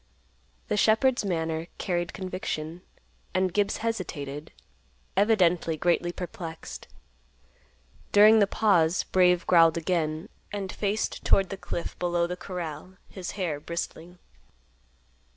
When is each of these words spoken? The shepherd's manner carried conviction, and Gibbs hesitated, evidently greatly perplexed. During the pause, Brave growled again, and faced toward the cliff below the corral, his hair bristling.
The 0.67 0.77
shepherd's 0.77 1.23
manner 1.23 1.67
carried 1.77 2.11
conviction, 2.11 2.81
and 3.35 3.53
Gibbs 3.53 3.77
hesitated, 3.85 4.51
evidently 5.15 5.77
greatly 5.77 6.11
perplexed. 6.11 6.87
During 8.11 8.39
the 8.39 8.47
pause, 8.47 9.03
Brave 9.03 9.45
growled 9.45 9.77
again, 9.77 10.27
and 10.51 10.71
faced 10.71 11.23
toward 11.23 11.49
the 11.49 11.55
cliff 11.57 11.99
below 11.99 12.25
the 12.25 12.35
corral, 12.35 12.97
his 13.09 13.33
hair 13.37 13.59
bristling. 13.59 14.17